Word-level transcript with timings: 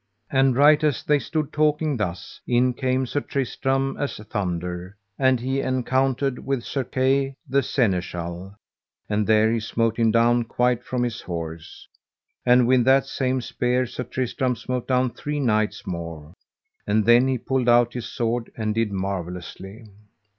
And 0.31 0.55
right 0.57 0.83
as 0.83 1.03
they 1.03 1.19
stood 1.19 1.53
talking 1.53 1.95
thus, 1.97 2.41
in 2.47 2.73
came 2.73 3.05
Sir 3.05 3.21
Tristram 3.21 3.97
as 3.99 4.17
thunder, 4.17 4.97
and 5.19 5.39
he 5.39 5.61
encountered 5.61 6.43
with 6.43 6.63
Sir 6.63 6.83
Kay 6.83 7.35
the 7.47 7.61
Seneschal, 7.61 8.55
and 9.07 9.27
there 9.27 9.51
he 9.53 9.59
smote 9.59 9.97
him 9.97 10.09
down 10.09 10.45
quite 10.45 10.83
from 10.83 11.03
his 11.03 11.21
horse; 11.21 11.87
and 12.47 12.65
with 12.65 12.83
that 12.85 13.05
same 13.05 13.41
spear 13.41 13.85
Sir 13.85 14.03
Tristram 14.05 14.55
smote 14.55 14.87
down 14.87 15.11
three 15.11 15.39
knights 15.39 15.85
more, 15.85 16.33
and 16.87 17.05
then 17.05 17.27
he 17.27 17.37
pulled 17.37 17.69
out 17.69 17.93
his 17.93 18.07
sword 18.07 18.51
and 18.57 18.73
did 18.73 18.91
marvellously. 18.91 19.85